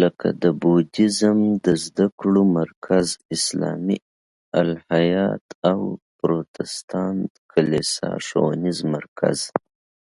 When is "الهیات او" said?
4.60-5.78